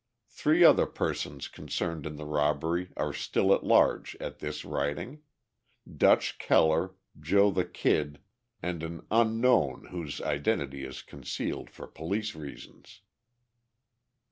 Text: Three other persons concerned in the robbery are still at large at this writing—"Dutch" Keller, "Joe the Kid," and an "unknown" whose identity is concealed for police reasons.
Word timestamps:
Three 0.29 0.63
other 0.63 0.87
persons 0.87 1.47
concerned 1.47 2.07
in 2.07 2.15
the 2.15 2.25
robbery 2.25 2.89
are 2.97 3.13
still 3.13 3.53
at 3.53 3.63
large 3.63 4.15
at 4.15 4.39
this 4.39 4.65
writing—"Dutch" 4.65 6.39
Keller, 6.39 6.95
"Joe 7.19 7.51
the 7.51 7.65
Kid," 7.65 8.17
and 8.63 8.81
an 8.81 9.05
"unknown" 9.11 9.89
whose 9.91 10.19
identity 10.19 10.83
is 10.85 11.03
concealed 11.03 11.69
for 11.69 11.85
police 11.85 12.33
reasons. 12.33 13.01